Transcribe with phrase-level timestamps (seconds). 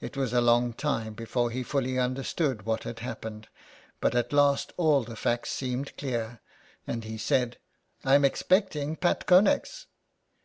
[0.00, 3.46] It was a long time before he fully understood what had happened,
[4.00, 6.40] but at last all the facts seemed clear,
[6.88, 7.58] and he said:—"
[8.04, 9.86] I'm expecting Pat Connex."